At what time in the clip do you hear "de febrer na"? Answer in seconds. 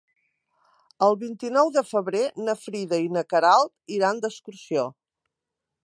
1.75-2.57